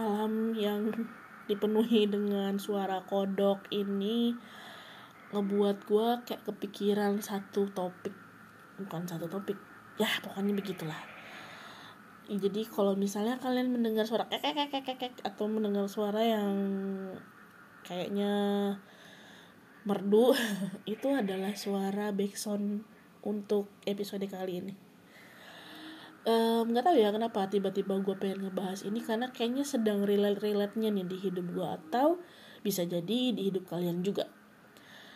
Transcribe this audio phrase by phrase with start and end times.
[0.00, 0.88] Malam yang
[1.44, 4.32] dipenuhi dengan suara kodok ini
[5.28, 8.16] ngebuat gue kayak kepikiran satu topik.
[8.80, 9.60] Bukan satu topik.
[10.00, 10.96] Ya pokoknya begitulah.
[12.32, 16.56] Jadi kalau misalnya kalian mendengar suara kek kek kek kek kek atau mendengar suara yang
[17.84, 18.32] kayaknya
[19.84, 20.32] merdu
[20.96, 22.88] itu adalah suara backsound
[23.20, 24.89] untuk episode kali ini
[26.20, 31.06] nggak um, tahu ya kenapa tiba-tiba gue pengen ngebahas ini karena kayaknya sedang relate-relate-nya nih
[31.08, 32.20] di hidup gue atau
[32.60, 34.28] bisa jadi di hidup kalian juga.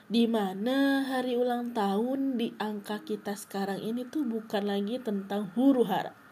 [0.05, 5.85] Di mana hari ulang tahun di angka kita sekarang ini tuh bukan lagi tentang huru
[5.85, 6.25] hara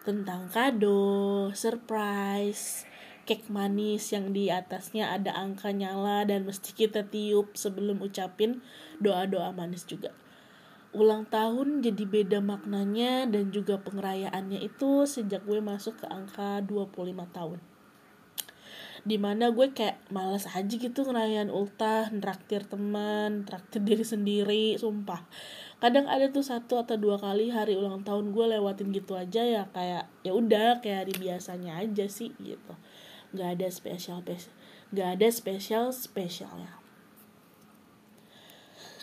[0.00, 2.88] tentang kado, surprise,
[3.28, 8.64] cake manis yang di atasnya ada angka nyala dan mesti kita tiup sebelum ucapin
[8.98, 10.16] doa-doa manis juga
[10.90, 16.90] ulang tahun jadi beda maknanya dan juga pengerayaannya itu sejak gue masuk ke angka 25
[17.30, 17.58] tahun.
[19.00, 25.24] Di mana gue kayak males aja gitu ngerayain ultah traktir teman traktir diri sendiri sumpah.
[25.80, 29.62] Kadang ada tuh satu atau dua kali hari ulang tahun gue lewatin gitu aja ya
[29.72, 32.74] kayak ya udah kayak hari biasanya aja sih gitu.
[33.32, 34.20] Nggak ada spesial
[34.90, 36.76] nggak ada spesial spesialnya.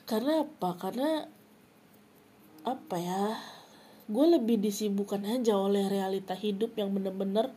[0.08, 0.72] Karena apa?
[0.80, 1.37] Karena
[2.68, 3.40] apa ya
[4.08, 7.52] gue lebih disibukkan aja oleh realita hidup yang bener-bener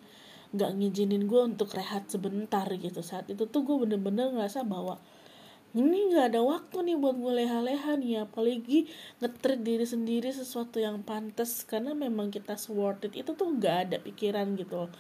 [0.51, 3.01] gak ngizinin gue untuk rehat sebentar gitu.
[3.07, 4.99] Saat itu tuh gue bener-bener ngerasa bahwa
[5.71, 8.91] ini gak ada waktu nih buat gue leha-leha nih apalagi
[9.23, 13.97] ngetrit diri sendiri sesuatu yang pantas karena memang kita worth it itu tuh gak ada
[14.03, 14.91] pikiran gitu loh.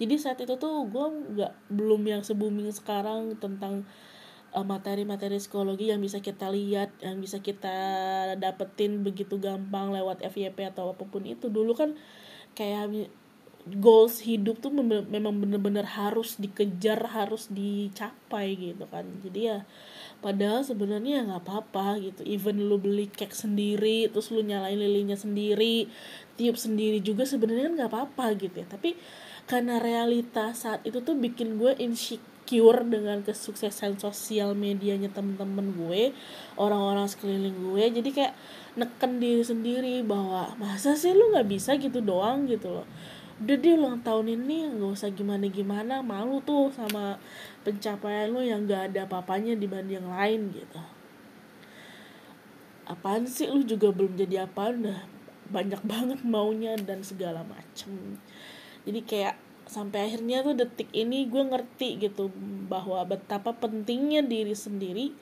[0.00, 3.84] Jadi saat itu tuh gue gak belum yang se booming sekarang tentang
[4.62, 7.74] materi-materi psikologi yang bisa kita lihat, yang bisa kita
[8.38, 11.50] dapetin begitu gampang lewat FYP atau apa pun itu.
[11.50, 11.98] Dulu kan
[12.54, 13.10] kayak
[13.64, 19.08] goals hidup tuh memang bener-bener harus dikejar, harus dicapai gitu kan.
[19.24, 19.64] Jadi ya
[20.20, 22.22] padahal sebenarnya nggak apa-apa gitu.
[22.28, 25.88] Even lu beli cake sendiri, terus lu nyalain lilinnya sendiri,
[26.36, 28.66] tiup sendiri juga sebenarnya kan nggak apa-apa gitu ya.
[28.68, 28.94] Tapi
[29.48, 36.12] karena realita saat itu tuh bikin gue insecure insecure dengan kesuksesan sosial medianya temen-temen gue
[36.60, 37.84] orang-orang sekeliling gue.
[37.88, 38.36] Jadi kayak
[38.76, 42.86] neken diri sendiri bahwa masa sih lu nggak bisa gitu doang gitu loh?
[43.40, 47.16] Udah dia ulang tahun ini nggak usah gimana gimana malu tuh sama
[47.64, 50.80] pencapaian lu yang gak ada papanya dibanding yang lain gitu.
[52.84, 53.48] Apaan sih?
[53.48, 55.00] Lu juga belum jadi apa udah
[55.48, 58.20] banyak banget maunya dan segala macem.
[58.84, 62.28] Jadi kayak sampai akhirnya tuh detik ini gue ngerti gitu
[62.68, 65.16] bahwa betapa pentingnya diri sendiri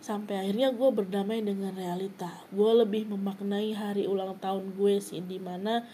[0.00, 2.32] sampai akhirnya gue berdamai dengan realita.
[2.50, 5.84] Gue lebih memaknai hari ulang tahun gue sih di mana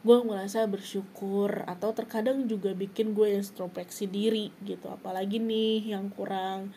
[0.00, 4.88] gue merasa bersyukur atau terkadang juga bikin gue introspeksi diri gitu.
[4.88, 6.72] Apalagi nih yang kurang.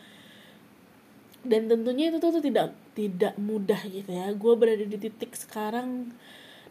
[1.44, 4.28] Dan tentunya itu tuh, tuh tidak tidak mudah gitu ya.
[4.36, 6.12] Gue berada di titik sekarang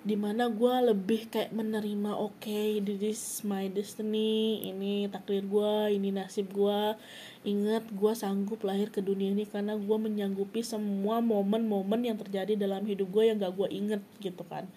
[0.03, 5.96] di mana gue lebih kayak menerima oke okay, this is my destiny ini takdir gue
[5.96, 7.00] ini nasib gue
[7.47, 12.84] ingat gue sanggup lahir ke dunia ini karena gue menyanggupi semua momen-momen yang terjadi dalam
[12.84, 14.68] hidup gue yang gak gue inget gitu kan.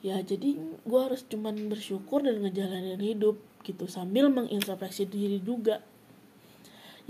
[0.00, 3.90] Ya jadi gue harus cuman bersyukur dan ngejalanin hidup gitu.
[3.90, 5.82] Sambil mengintrospeksi diri juga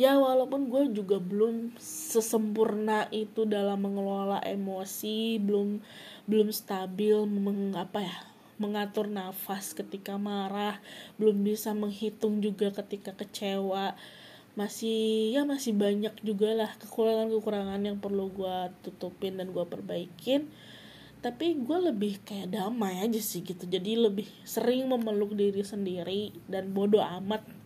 [0.01, 5.85] ya walaupun gue juga belum sesempurna itu dalam mengelola emosi belum
[6.25, 8.31] belum stabil mengapa ya
[8.61, 10.81] mengatur nafas ketika marah
[11.17, 13.97] belum bisa menghitung juga ketika kecewa.
[14.53, 20.53] Masih ya masih banyak juga lah kekurangan-kekurangan yang perlu gue tutupin dan gue perbaikin.
[21.25, 23.65] Tapi gue lebih kayak damai aja sih gitu.
[23.65, 27.60] Jadi lebih sering memeluk diri sendiri dan bodoh amat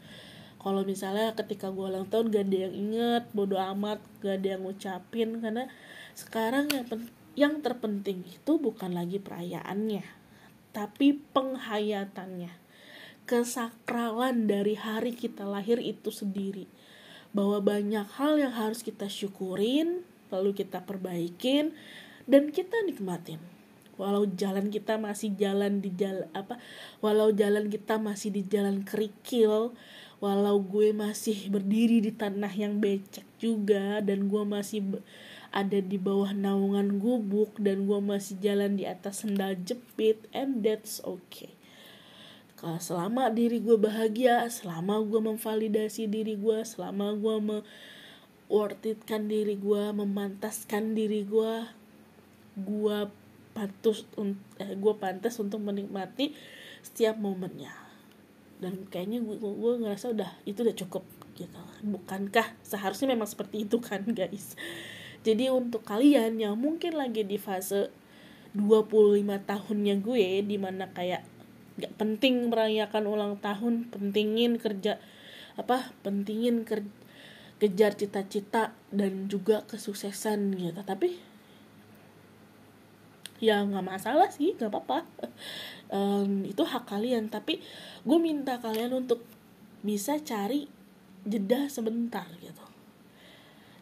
[0.65, 4.63] kalau misalnya ketika gue ulang tahun gak ada yang inget bodoh amat gak ada yang
[4.65, 5.69] ngucapin karena
[6.17, 10.07] sekarang yang penting yang terpenting itu bukan lagi perayaannya,
[10.71, 12.55] tapi penghayatannya.
[13.27, 16.71] Kesakralan dari hari kita lahir itu sendiri.
[17.35, 21.75] Bahwa banyak hal yang harus kita syukurin, lalu kita perbaikin,
[22.31, 23.43] dan kita nikmatin.
[23.95, 26.59] walau jalan kita masih jalan di jalan apa
[26.99, 29.71] walau jalan kita masih di jalan kerikil
[30.25, 35.05] walau gue masih berdiri di tanah yang becek juga dan gue masih
[35.53, 41.05] ada di bawah naungan gubuk dan gue masih jalan di atas sendal jepit and that's
[41.05, 41.53] okay.
[42.81, 47.59] Selama diri gue bahagia selama gue memvalidasi diri gue selama gue me
[49.29, 51.55] diri gue memantaskan diri gue
[52.57, 52.99] gue
[53.53, 54.09] pantas
[54.57, 56.33] eh, gue pantas untuk menikmati
[56.81, 57.84] setiap momennya
[58.65, 61.05] dan kayaknya gue, gue ngerasa udah itu udah cukup
[61.37, 61.61] gitu.
[61.85, 64.57] Bukankah seharusnya memang seperti itu kan guys?
[65.21, 67.93] Jadi untuk kalian yang mungkin lagi di fase
[68.57, 71.21] 25 tahunnya gue di mana kayak
[71.77, 74.97] gak penting merayakan ulang tahun pentingin kerja
[75.59, 76.89] apa pentingin kerja
[77.63, 80.81] kejar cita-cita dan juga kesuksesan gitu.
[80.85, 81.17] Tapi
[83.45, 84.99] ya nggak masalah sih nggak apa-apa.
[85.95, 87.31] Um, itu hak kalian.
[87.31, 87.63] Tapi
[88.03, 89.23] gue minta kalian untuk
[89.85, 90.67] bisa cari
[91.23, 92.65] jeda sebentar gitu.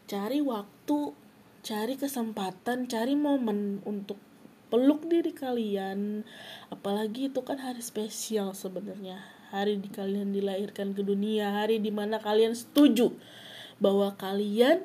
[0.05, 1.15] Cari waktu
[1.63, 4.19] cari kesempatan cari momen untuk
[4.69, 6.27] peluk diri kalian.
[6.69, 9.23] Apalagi itu kan hari spesial sebenarnya.
[9.49, 13.13] Hari di kalian dilahirkan ke dunia hari di mana kalian setuju
[13.77, 14.81] bahwa kalian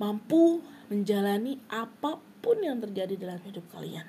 [0.00, 1.60] mampu menjalani
[2.40, 4.08] apa pun yang terjadi dalam hidup kalian.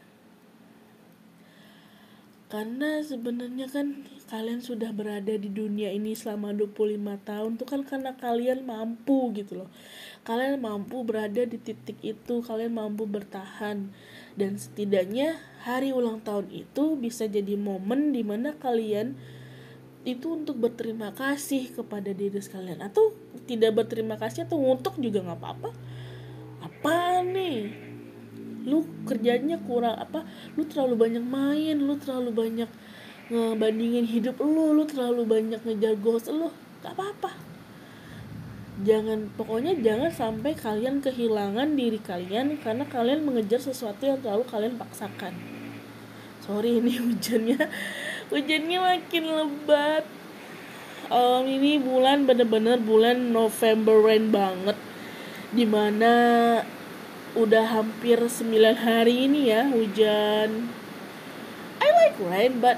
[2.48, 8.16] Karena sebenarnya kan kalian sudah berada di dunia ini selama 25 tahun tuh kan karena
[8.16, 9.70] kalian mampu gitu loh.
[10.24, 13.92] Kalian mampu berada di titik itu kalian mampu bertahan.
[14.36, 19.16] Dan setidaknya hari ulang tahun itu bisa jadi momen di mana kalian
[20.08, 22.84] itu untuk berterima kasih kepada diri sekalian.
[22.84, 23.16] Atau
[23.48, 25.72] tidak berterima kasih atau ngutuk juga nggak apa-apa.
[26.68, 27.91] Apa nih
[29.08, 30.26] kerjanya kurang apa
[30.58, 32.70] lu terlalu banyak main lu terlalu banyak
[33.32, 36.52] ngebandingin hidup lu lu terlalu banyak ngejar goals lu
[36.84, 37.32] gak apa-apa.
[38.82, 44.76] Jangan pokoknya jangan sampai kalian kehilangan diri kalian karena kalian mengejar sesuatu yang terlalu kalian
[44.76, 45.38] paksakan.
[46.42, 47.62] Sorry ini hujannya
[48.34, 50.04] hujannya makin lebat.
[51.12, 54.80] Um, ini bulan bener-bener bulan November rain banget.
[55.52, 56.14] Di mana
[57.32, 60.68] udah hampir 9 hari ini ya hujan.
[61.80, 62.78] I like rain but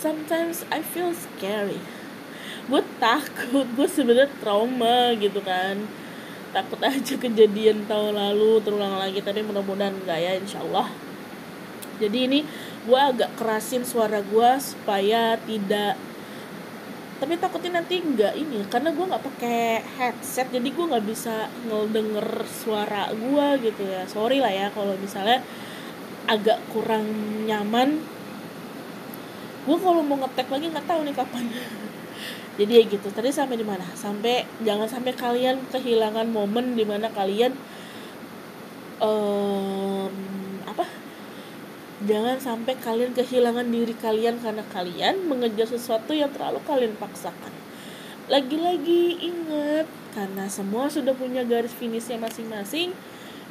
[0.00, 1.76] sometimes I feel scary.
[2.64, 5.84] Gue takut gue sebenarnya trauma gitu kan.
[6.50, 10.88] Takut aja kejadian tahun lalu terulang lagi tapi mudah-mudahan enggak ya insyaallah.
[12.00, 12.40] Jadi ini
[12.88, 16.00] gue agak kerasin suara gue supaya tidak
[17.20, 22.48] tapi takutnya nanti nggak ini karena gue nggak pakai headset jadi gue nggak bisa ngedenger
[22.48, 24.08] suara gue gitu ya.
[24.08, 25.44] Sorry lah ya kalau misalnya
[26.24, 27.04] agak kurang
[27.44, 28.00] nyaman.
[29.68, 31.44] Gue kalau mau ngetek lagi nggak tahu nih kapan.
[32.58, 33.84] Jadi ya gitu tadi sampai di mana?
[33.92, 37.52] Sampai jangan sampai kalian kehilangan momen di mana kalian
[39.04, 40.12] um,
[40.64, 40.84] apa
[42.00, 47.52] Jangan sampai kalian kehilangan diri kalian karena kalian mengejar sesuatu yang terlalu kalian paksakan.
[48.32, 49.84] Lagi-lagi ingat,
[50.16, 52.96] karena semua sudah punya garis finishnya masing-masing,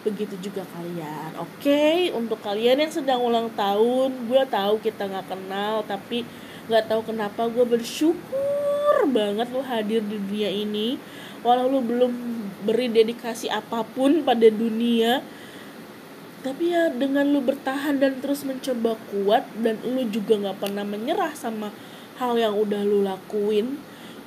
[0.01, 1.37] begitu juga kalian.
[1.37, 1.97] Oke, okay?
[2.15, 6.25] untuk kalian yang sedang ulang tahun, gue tahu kita nggak kenal, tapi
[6.65, 10.97] nggak tahu kenapa gue bersyukur banget lo hadir di dunia ini.
[11.45, 12.11] Walau lo belum
[12.65, 15.21] beri dedikasi apa pun pada dunia,
[16.39, 21.35] tapi ya dengan lu bertahan dan terus mencoba kuat dan lu juga nggak pernah menyerah
[21.35, 21.75] sama
[22.15, 23.75] hal yang udah lu lakuin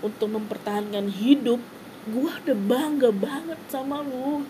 [0.05, 1.63] untuk mempertahankan hidup
[2.11, 4.45] gua udah bangga banget sama lu.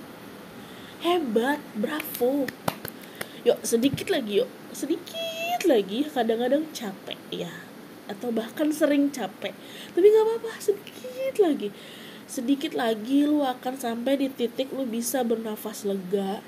[1.04, 2.48] Hebat bravo.
[3.46, 4.50] Yuk sedikit lagi yuk.
[4.72, 7.52] Sedikit lagi kadang-kadang capek ya.
[8.08, 9.52] Atau bahkan sering capek.
[9.92, 11.68] Tapi nggak apa-apa sedikit lagi.
[12.26, 16.40] Sedikit lagi lu akan sampai di titik lu bisa bernafas lega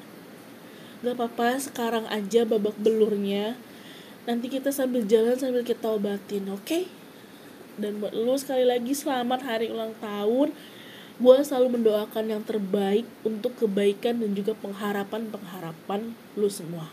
[1.02, 3.58] gak apa-apa sekarang aja babak belurnya.
[4.28, 6.62] Nanti kita sambil jalan sambil kita obatin oke?
[6.62, 6.84] Okay?
[7.78, 10.54] dan buat lu sekali lagi selamat hari ulang tahun.
[11.14, 16.90] Gue selalu mendoakan yang terbaik untuk kebaikan dan juga pengharapan pengharapan lu semua.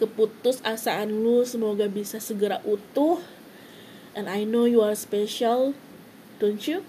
[0.00, 3.20] Keputus asaan lu semoga bisa segera utuh.
[4.16, 5.76] And I know you are special.
[6.40, 6.84] Don't you?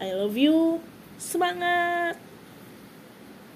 [0.00, 0.80] I love you.
[1.20, 2.16] Semangat